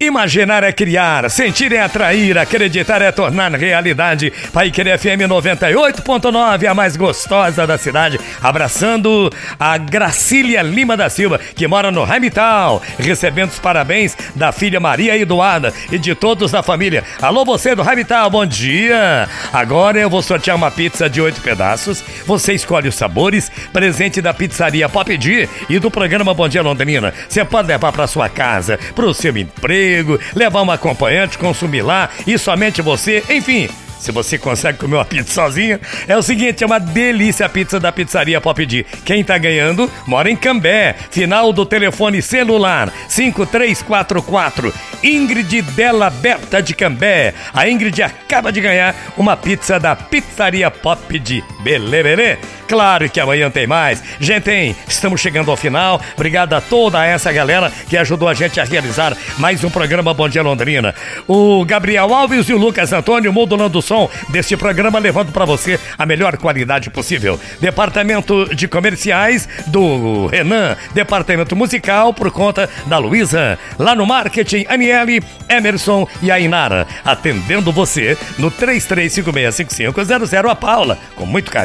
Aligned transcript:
Imaginar 0.00 0.62
é 0.62 0.70
criar, 0.70 1.28
sentir 1.28 1.72
é 1.72 1.80
atrair, 1.80 2.38
acreditar 2.38 3.02
é 3.02 3.10
tornar 3.10 3.52
realidade. 3.56 4.32
Pai 4.52 4.70
Querer 4.70 4.96
FM 4.96 5.26
98.9, 5.28 6.70
a 6.70 6.72
mais 6.72 6.96
gostosa 6.96 7.66
da 7.66 7.76
cidade. 7.76 8.16
Abraçando 8.40 9.28
a 9.58 9.76
Gracília 9.76 10.62
Lima 10.62 10.96
da 10.96 11.10
Silva, 11.10 11.38
que 11.38 11.66
mora 11.66 11.90
no 11.90 12.04
Ramital, 12.04 12.80
recebendo 12.96 13.50
os 13.50 13.58
parabéns 13.58 14.16
da 14.36 14.52
filha 14.52 14.78
Maria 14.78 15.18
Eduarda 15.18 15.74
e 15.90 15.98
de 15.98 16.14
todos 16.14 16.52
da 16.52 16.62
família. 16.62 17.02
Alô, 17.20 17.44
você 17.44 17.74
do 17.74 17.82
Ramital, 17.82 18.30
bom 18.30 18.46
dia! 18.46 19.28
Agora 19.52 19.98
eu 19.98 20.08
vou 20.08 20.22
sortear 20.22 20.56
uma 20.56 20.70
pizza 20.70 21.10
de 21.10 21.20
oito 21.20 21.40
pedaços. 21.40 22.04
Você 22.24 22.52
escolhe 22.52 22.86
os 22.86 22.94
sabores, 22.94 23.50
presente 23.72 24.22
da 24.22 24.32
pizzaria 24.32 24.88
Pop 24.88 25.16
D 25.16 25.48
e 25.68 25.80
do 25.80 25.90
programa 25.90 26.32
Bom 26.32 26.48
Dia 26.48 26.62
Londrina. 26.62 27.12
Você 27.28 27.44
pode 27.44 27.66
levar 27.66 27.90
para 27.90 28.06
sua 28.06 28.28
casa, 28.28 28.78
para 28.94 29.04
o 29.04 29.12
seu 29.12 29.36
emprego 29.36 29.87
amigo, 29.88 30.18
levar 30.34 30.62
um 30.62 30.70
acompanhante, 30.70 31.38
consumir 31.38 31.82
lá 31.82 32.10
e 32.26 32.38
somente 32.38 32.82
você, 32.82 33.22
enfim. 33.30 33.68
Se 33.98 34.12
você 34.12 34.38
consegue 34.38 34.78
comer 34.78 34.94
uma 34.94 35.04
pizza 35.04 35.34
sozinha, 35.34 35.80
é 36.06 36.16
o 36.16 36.22
seguinte, 36.22 36.62
é 36.62 36.66
uma 36.66 36.78
delícia 36.78 37.46
a 37.46 37.48
pizza 37.48 37.80
da 37.80 37.90
pizzaria 37.90 38.40
Pop 38.40 38.64
D. 38.64 38.86
Quem 39.04 39.24
tá 39.24 39.36
ganhando 39.36 39.90
mora 40.06 40.30
em 40.30 40.36
Cambé, 40.36 40.94
final 41.10 41.52
do 41.52 41.66
telefone 41.66 42.22
celular 42.22 42.92
5344. 43.08 44.72
Ingrid 45.02 45.62
Della 45.62 46.10
Berta 46.10 46.62
de 46.62 46.74
Cambé. 46.74 47.34
A 47.52 47.68
Ingrid 47.68 48.00
acaba 48.00 48.52
de 48.52 48.60
ganhar 48.60 48.94
uma 49.16 49.36
pizza 49.36 49.80
da 49.80 49.96
pizzaria 49.96 50.70
Pop 50.70 51.18
D. 51.18 51.42
Beleza? 51.60 52.38
Claro 52.68 53.08
que 53.08 53.18
amanhã 53.18 53.50
tem 53.50 53.66
mais. 53.66 54.02
Gente, 54.20 54.50
hein? 54.50 54.76
Estamos 54.86 55.20
chegando 55.20 55.50
ao 55.50 55.56
final. 55.56 56.00
Obrigado 56.14 56.52
a 56.52 56.60
toda 56.60 57.04
essa 57.04 57.32
galera 57.32 57.72
que 57.88 57.96
ajudou 57.96 58.28
a 58.28 58.34
gente 58.34 58.60
a 58.60 58.64
realizar 58.64 59.16
mais 59.38 59.64
um 59.64 59.70
programa 59.70 60.12
Bom 60.12 60.28
Dia 60.28 60.42
Londrina. 60.42 60.94
O 61.26 61.64
Gabriel 61.64 62.14
Alves 62.14 62.48
e 62.48 62.52
o 62.52 62.58
Lucas 62.58 62.92
Antônio 62.92 63.32
modulando 63.32 63.78
o 63.78 63.82
som 63.82 64.10
deste 64.28 64.56
programa, 64.56 64.98
levando 64.98 65.32
para 65.32 65.46
você 65.46 65.80
a 65.96 66.04
melhor 66.04 66.36
qualidade 66.36 66.90
possível. 66.90 67.40
Departamento 67.58 68.54
de 68.54 68.68
Comerciais 68.68 69.48
do 69.66 70.26
Renan. 70.26 70.76
Departamento 70.92 71.56
Musical 71.56 72.12
por 72.12 72.30
conta 72.30 72.68
da 72.86 72.98
Luísa. 72.98 73.58
Lá 73.78 73.94
no 73.94 74.06
Marketing, 74.06 74.66
Aniele, 74.68 75.22
Emerson 75.48 76.06
e 76.22 76.30
a 76.30 76.38
Inara. 76.38 76.86
Atendendo 77.04 77.72
você 77.72 78.16
no 78.38 78.50
33565500 78.50 80.50
a 80.50 80.54
Paula. 80.54 80.98
Com 81.14 81.24
muito 81.24 81.50
carinho. 81.50 81.57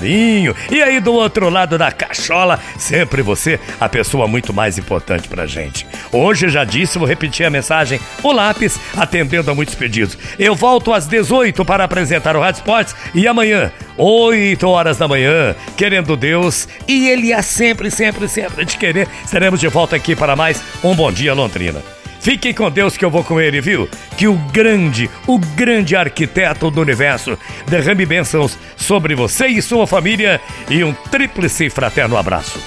E 0.72 0.81
aí, 0.81 0.99
do 0.99 1.13
outro 1.13 1.49
lado 1.49 1.77
da 1.77 1.91
cachola, 1.91 2.59
sempre 2.77 3.22
você, 3.22 3.59
a 3.80 3.88
pessoa 3.88 4.27
muito 4.27 4.53
mais 4.53 4.77
importante 4.77 5.27
pra 5.27 5.45
gente. 5.45 5.86
Hoje 6.11 6.49
já 6.49 6.63
disse, 6.63 6.97
vou 6.97 7.08
repetir 7.08 7.45
a 7.45 7.49
mensagem, 7.49 7.99
o 8.21 8.31
lápis, 8.31 8.80
atendendo 8.97 9.52
a 9.52 9.55
muitos 9.55 9.75
pedidos. 9.75 10.17
Eu 10.39 10.55
volto 10.55 10.94
às 10.94 11.05
18 11.08 11.64
para 11.64 11.83
apresentar 11.83 12.36
o 12.36 12.39
Rádio 12.39 12.59
Sports 12.59 12.95
e 13.14 13.27
amanhã, 13.27 13.71
8 13.97 14.67
horas 14.67 14.97
da 14.97 15.08
manhã, 15.08 15.55
querendo 15.77 16.17
Deus, 16.17 16.67
e 16.88 17.09
Ele 17.09 17.33
há 17.33 17.41
sempre, 17.41 17.91
sempre, 17.91 18.27
sempre 18.27 18.66
de 18.66 18.77
querer, 18.77 19.08
estaremos 19.23 19.59
de 19.59 19.67
volta 19.67 19.95
aqui 19.95 20.16
para 20.16 20.36
mais 20.36 20.64
um 20.83 20.95
Bom 20.95 21.11
Dia 21.11 21.33
Londrina. 21.33 21.92
Fiquem 22.24 22.54
com 22.54 22.72
Deus 22.72 22.96
que 22.96 23.04
eu 23.04 23.12
vou 23.12 23.22
com 23.22 23.38
ele, 23.38 23.60
viu? 23.60 23.86
Que 24.18 24.30
o 24.30 24.36
grande, 24.54 25.10
o 25.28 25.38
grande 25.38 25.94
arquiteto 25.94 26.72
do 26.72 26.80
universo 26.80 27.38
derrame 27.68 28.06
bênçãos 28.06 28.58
sobre 28.78 29.14
você 29.14 29.48
e 29.48 29.62
sua 29.62 29.86
família 29.86 30.40
e 30.70 30.86
um 30.86 30.94
tríplice 30.94 31.70
fraterno 31.70 32.16
abraço. 32.16 32.58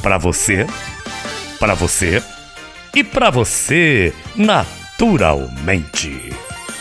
Para 0.00 0.16
você, 0.16 0.64
para 1.58 1.74
você 1.74 2.22
e 2.94 3.02
para 3.02 3.30
você, 3.30 4.14
naturalmente. 4.36 6.32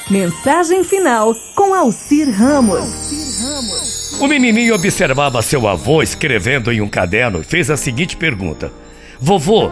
Mensagem 0.07 0.83
final 0.83 1.33
com 1.55 1.73
Alcir 1.73 2.29
Ramos. 2.29 4.19
O 4.19 4.27
menininho 4.27 4.75
observava 4.75 5.41
seu 5.41 5.67
avô 5.67 6.03
escrevendo 6.03 6.71
em 6.71 6.79
um 6.79 6.87
caderno 6.87 7.41
e 7.41 7.43
fez 7.43 7.71
a 7.71 7.77
seguinte 7.77 8.15
pergunta: 8.15 8.71
Vovô, 9.19 9.71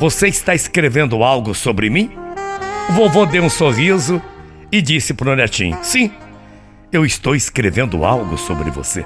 você 0.00 0.28
está 0.28 0.54
escrevendo 0.54 1.22
algo 1.22 1.54
sobre 1.54 1.90
mim? 1.90 2.10
O 2.88 2.92
vovô 2.94 3.26
deu 3.26 3.44
um 3.44 3.50
sorriso 3.50 4.20
e 4.72 4.80
disse 4.80 5.12
para 5.12 5.30
o 5.30 5.36
netinho: 5.36 5.78
Sim, 5.82 6.10
eu 6.90 7.04
estou 7.04 7.36
escrevendo 7.36 8.02
algo 8.02 8.38
sobre 8.38 8.70
você. 8.70 9.04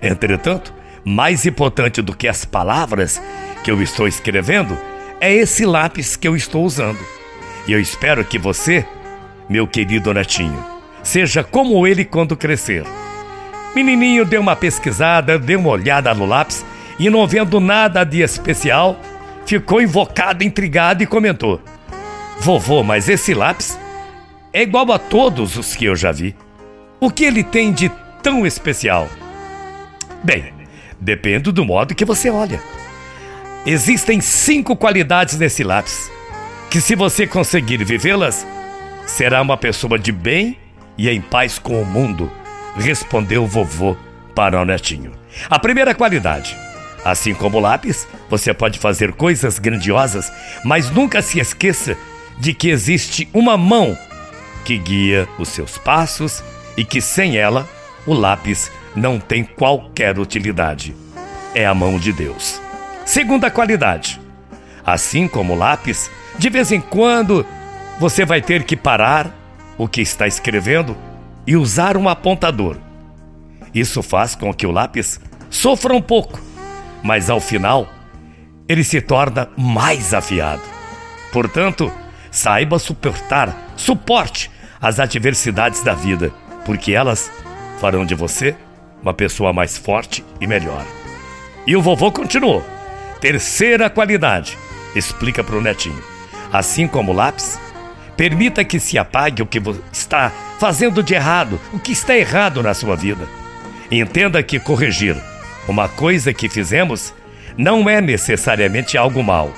Entretanto, 0.00 0.72
mais 1.04 1.44
importante 1.44 2.00
do 2.00 2.16
que 2.16 2.28
as 2.28 2.44
palavras 2.44 3.20
que 3.64 3.70
eu 3.72 3.82
estou 3.82 4.06
escrevendo 4.06 4.78
é 5.20 5.34
esse 5.34 5.66
lápis 5.66 6.14
que 6.14 6.28
eu 6.28 6.36
estou 6.36 6.64
usando. 6.64 7.00
E 7.66 7.72
eu 7.72 7.80
espero 7.80 8.24
que 8.24 8.38
você, 8.38 8.86
meu 9.48 9.66
querido 9.66 10.14
netinho, 10.14 10.64
seja 11.02 11.42
como 11.42 11.84
ele 11.84 12.04
quando 12.04 12.36
crescer. 12.36 12.84
Menininho 13.74 14.24
deu 14.24 14.40
uma 14.40 14.54
pesquisada, 14.54 15.36
deu 15.36 15.58
uma 15.58 15.70
olhada 15.70 16.14
no 16.14 16.26
lápis 16.26 16.64
e 16.96 17.10
não 17.10 17.26
vendo 17.26 17.58
nada 17.58 18.04
de 18.04 18.22
especial, 18.22 18.96
ficou 19.48 19.80
invocado, 19.80 20.44
intrigado 20.44 21.02
e 21.02 21.06
comentou: 21.06 21.60
Vovô, 22.38 22.82
mas 22.82 23.08
esse 23.08 23.32
lápis 23.32 23.78
é 24.52 24.62
igual 24.62 24.92
a 24.92 24.98
todos 24.98 25.56
os 25.56 25.74
que 25.74 25.86
eu 25.86 25.96
já 25.96 26.12
vi. 26.12 26.36
O 27.00 27.10
que 27.10 27.24
ele 27.24 27.42
tem 27.42 27.72
de 27.72 27.90
tão 28.22 28.46
especial? 28.46 29.08
Bem, 30.22 30.52
depende 31.00 31.50
do 31.50 31.64
modo 31.64 31.94
que 31.94 32.04
você 32.04 32.28
olha. 32.28 32.60
Existem 33.64 34.20
cinco 34.20 34.76
qualidades 34.76 35.38
nesse 35.38 35.64
lápis 35.64 36.10
que, 36.70 36.80
se 36.80 36.94
você 36.94 37.26
conseguir 37.26 37.82
vivê-las, 37.84 38.46
será 39.06 39.40
uma 39.40 39.56
pessoa 39.56 39.98
de 39.98 40.12
bem 40.12 40.58
e 40.96 41.08
em 41.08 41.20
paz 41.20 41.58
com 41.58 41.80
o 41.80 41.86
mundo, 41.86 42.30
respondeu 42.76 43.44
o 43.44 43.46
vovô 43.46 43.96
para 44.34 44.60
o 44.60 44.64
netinho. 44.64 45.12
A 45.48 45.58
primeira 45.58 45.94
qualidade 45.94 46.56
Assim 47.04 47.34
como 47.34 47.58
o 47.58 47.60
lápis, 47.60 48.06
você 48.28 48.52
pode 48.52 48.78
fazer 48.78 49.12
coisas 49.12 49.58
grandiosas, 49.58 50.30
mas 50.64 50.90
nunca 50.90 51.22
se 51.22 51.38
esqueça 51.38 51.96
de 52.38 52.52
que 52.52 52.68
existe 52.68 53.28
uma 53.32 53.56
mão 53.56 53.96
que 54.64 54.76
guia 54.76 55.28
os 55.38 55.48
seus 55.48 55.78
passos 55.78 56.42
e 56.76 56.84
que 56.84 57.00
sem 57.00 57.36
ela 57.36 57.68
o 58.06 58.14
lápis 58.14 58.70
não 58.94 59.18
tem 59.18 59.44
qualquer 59.44 60.18
utilidade. 60.18 60.94
É 61.54 61.66
a 61.66 61.74
mão 61.74 61.98
de 61.98 62.12
Deus. 62.12 62.60
Segunda 63.04 63.50
qualidade: 63.50 64.20
assim 64.84 65.26
como 65.26 65.54
o 65.54 65.56
lápis, 65.56 66.10
de 66.38 66.50
vez 66.50 66.70
em 66.72 66.80
quando 66.80 67.46
você 67.98 68.24
vai 68.24 68.42
ter 68.42 68.64
que 68.64 68.76
parar 68.76 69.34
o 69.76 69.88
que 69.88 70.00
está 70.00 70.26
escrevendo 70.26 70.96
e 71.46 71.56
usar 71.56 71.96
um 71.96 72.08
apontador. 72.08 72.76
Isso 73.74 74.02
faz 74.02 74.34
com 74.34 74.52
que 74.52 74.66
o 74.66 74.70
lápis 74.70 75.20
sofra 75.50 75.94
um 75.94 76.02
pouco 76.02 76.47
mas 77.02 77.30
ao 77.30 77.40
final 77.40 77.88
ele 78.68 78.84
se 78.84 79.00
torna 79.00 79.48
mais 79.56 80.12
afiado. 80.12 80.62
Portanto, 81.32 81.90
saiba 82.30 82.78
suportar, 82.78 83.72
suporte 83.76 84.50
as 84.80 85.00
adversidades 85.00 85.82
da 85.82 85.94
vida, 85.94 86.32
porque 86.64 86.92
elas 86.92 87.30
farão 87.80 88.04
de 88.04 88.14
você 88.14 88.54
uma 89.02 89.14
pessoa 89.14 89.52
mais 89.52 89.78
forte 89.78 90.24
e 90.40 90.46
melhor. 90.46 90.84
E 91.66 91.76
o 91.76 91.82
vovô 91.82 92.10
continuou. 92.12 92.64
Terceira 93.20 93.90
qualidade, 93.90 94.56
explica 94.94 95.42
para 95.42 95.56
o 95.56 95.60
netinho. 95.60 96.02
Assim 96.52 96.86
como 96.86 97.12
o 97.12 97.14
lápis, 97.14 97.58
permita 98.16 98.64
que 98.64 98.80
se 98.80 98.98
apague 98.98 99.42
o 99.42 99.46
que 99.46 99.60
está 99.92 100.32
fazendo 100.58 101.02
de 101.02 101.14
errado, 101.14 101.60
o 101.72 101.78
que 101.78 101.92
está 101.92 102.16
errado 102.16 102.62
na 102.62 102.74
sua 102.74 102.96
vida. 102.96 103.28
Entenda 103.90 104.42
que 104.42 104.58
corrigir 104.58 105.16
uma 105.68 105.88
coisa 105.88 106.32
que 106.32 106.48
fizemos 106.48 107.12
não 107.56 107.88
é 107.88 108.00
necessariamente 108.00 108.96
algo 108.96 109.22
mal, 109.22 109.52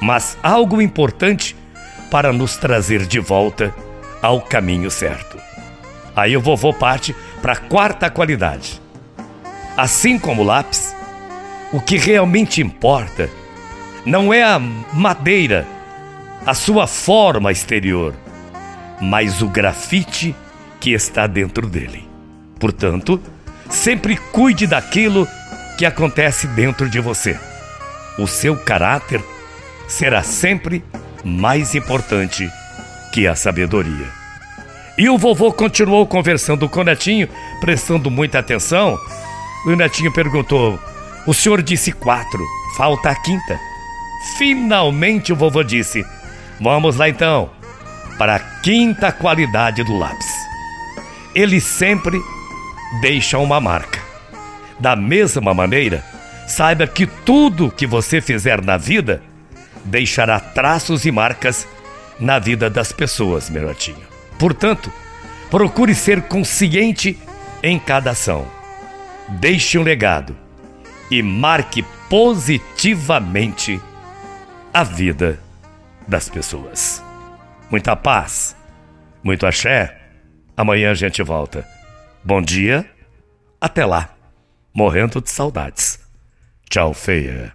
mas 0.00 0.38
algo 0.42 0.80
importante 0.80 1.56
para 2.10 2.32
nos 2.32 2.56
trazer 2.56 3.06
de 3.06 3.18
volta 3.18 3.74
ao 4.22 4.40
caminho 4.40 4.90
certo. 4.90 5.38
Aí 6.14 6.36
o 6.36 6.40
vovô 6.40 6.72
parte 6.72 7.14
para 7.42 7.54
a 7.54 7.56
quarta 7.56 8.08
qualidade. 8.08 8.80
Assim 9.76 10.18
como 10.18 10.42
o 10.42 10.44
lápis, 10.44 10.94
o 11.72 11.80
que 11.80 11.96
realmente 11.96 12.62
importa 12.62 13.28
não 14.04 14.32
é 14.32 14.42
a 14.42 14.58
madeira, 14.58 15.66
a 16.46 16.54
sua 16.54 16.86
forma 16.86 17.50
exterior, 17.50 18.14
mas 19.00 19.42
o 19.42 19.48
grafite 19.48 20.34
que 20.80 20.92
está 20.92 21.26
dentro 21.26 21.66
dele. 21.66 22.08
Portanto, 22.58 23.20
sempre 23.68 24.16
cuide 24.16 24.66
daquilo 24.66 25.28
que 25.76 25.84
acontece 25.84 26.46
dentro 26.48 26.88
de 26.88 27.00
você. 27.00 27.38
O 28.18 28.26
seu 28.26 28.56
caráter 28.56 29.22
será 29.86 30.22
sempre 30.22 30.84
mais 31.24 31.74
importante 31.74 32.50
que 33.12 33.26
a 33.26 33.34
sabedoria. 33.34 34.06
E 34.98 35.08
o 35.10 35.18
vovô 35.18 35.52
continuou 35.52 36.06
conversando 36.06 36.68
com 36.68 36.80
o 36.80 36.84
netinho, 36.84 37.28
prestando 37.60 38.10
muita 38.10 38.38
atenção. 38.38 38.98
O 39.66 39.70
netinho 39.76 40.12
perguntou: 40.12 40.80
O 41.26 41.34
senhor 41.34 41.62
disse 41.62 41.92
quatro, 41.92 42.42
falta 42.76 43.10
a 43.10 43.14
quinta. 43.14 43.60
Finalmente 44.38 45.32
o 45.32 45.36
vovô 45.36 45.62
disse: 45.62 46.04
Vamos 46.60 46.96
lá 46.96 47.08
então. 47.08 47.50
para 48.16 48.36
a 48.36 48.38
quinta 48.38 49.12
qualidade 49.12 49.84
do 49.84 49.98
lápis. 49.98 50.26
Ele 51.34 51.60
sempre 51.60 52.18
deixa 53.02 53.38
uma 53.38 53.60
marca. 53.60 54.00
Da 54.78 54.94
mesma 54.94 55.54
maneira, 55.54 56.04
saiba 56.46 56.86
que 56.86 57.06
tudo 57.06 57.70
que 57.70 57.86
você 57.86 58.20
fizer 58.20 58.62
na 58.62 58.76
vida 58.76 59.22
deixará 59.84 60.38
traços 60.38 61.04
e 61.04 61.12
marcas 61.12 61.66
na 62.18 62.38
vida 62.38 62.68
das 62.68 62.92
pessoas, 62.92 63.48
meu 63.50 63.66
netinho. 63.66 64.06
Portanto, 64.38 64.92
procure 65.50 65.94
ser 65.94 66.22
consciente 66.22 67.18
em 67.62 67.78
cada 67.78 68.10
ação. 68.10 68.46
Deixe 69.28 69.78
um 69.78 69.82
legado 69.82 70.36
e 71.10 71.22
marque 71.22 71.84
positivamente 72.08 73.80
a 74.72 74.84
vida 74.84 75.40
das 76.06 76.28
pessoas. 76.28 77.02
Muita 77.70 77.96
paz, 77.96 78.56
muito 79.22 79.46
axé. 79.46 79.96
Amanhã 80.56 80.90
a 80.90 80.94
gente 80.94 81.22
volta. 81.22 81.66
Bom 82.22 82.40
dia, 82.40 82.88
até 83.60 83.84
lá. 83.84 84.15
Morrendo 84.76 85.22
de 85.22 85.30
saudades. 85.30 85.98
Tchau, 86.68 86.92
feia. 86.92 87.54